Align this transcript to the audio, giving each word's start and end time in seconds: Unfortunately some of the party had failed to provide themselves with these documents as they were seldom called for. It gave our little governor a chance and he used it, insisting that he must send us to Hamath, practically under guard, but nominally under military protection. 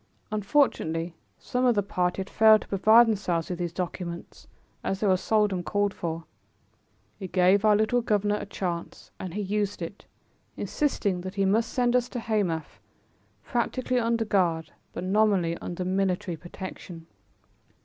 Unfortunately 0.31 1.13
some 1.37 1.63
of 1.63 1.75
the 1.75 1.83
party 1.83 2.21
had 2.21 2.27
failed 2.31 2.61
to 2.63 2.67
provide 2.67 3.05
themselves 3.07 3.51
with 3.51 3.59
these 3.59 3.71
documents 3.71 4.47
as 4.83 4.99
they 4.99 5.05
were 5.05 5.15
seldom 5.15 5.61
called 5.61 5.93
for. 5.93 6.23
It 7.19 7.31
gave 7.31 7.63
our 7.63 7.75
little 7.75 8.01
governor 8.01 8.37
a 8.37 8.47
chance 8.47 9.11
and 9.19 9.35
he 9.35 9.41
used 9.43 9.79
it, 9.79 10.07
insisting 10.57 11.21
that 11.21 11.35
he 11.35 11.45
must 11.45 11.71
send 11.71 11.95
us 11.95 12.09
to 12.09 12.19
Hamath, 12.19 12.79
practically 13.43 13.99
under 13.99 14.25
guard, 14.25 14.71
but 14.91 15.03
nominally 15.03 15.55
under 15.59 15.85
military 15.85 16.35
protection. 16.35 17.05